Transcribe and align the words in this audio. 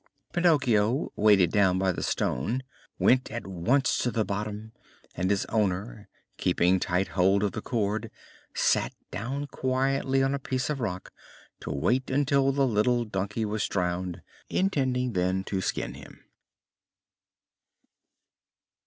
Pinocchio, 0.33 1.11
weighted 1.15 1.51
down 1.51 1.77
by 1.77 1.91
the 1.91 2.01
stone, 2.01 2.63
went 2.97 3.29
at 3.29 3.45
once 3.45 3.99
to 3.99 4.09
the 4.09 4.25
bottom, 4.25 4.71
and 5.13 5.29
his 5.29 5.45
owner, 5.45 6.09
keeping 6.37 6.79
tight 6.79 7.09
hold 7.09 7.43
of 7.43 7.51
the 7.51 7.61
cord, 7.61 8.09
sat 8.55 8.95
down 9.11 9.45
quietly 9.45 10.23
on 10.23 10.33
a 10.33 10.39
piece 10.39 10.71
of 10.71 10.79
rock 10.79 11.13
to 11.59 11.69
wait 11.69 12.09
until 12.09 12.51
the 12.51 12.65
little 12.65 13.05
donkey 13.05 13.45
was 13.45 13.67
drowned, 13.67 14.23
intending 14.49 15.13
then 15.13 15.43
to 15.43 15.61
skin 15.61 15.93
him. 15.93 16.23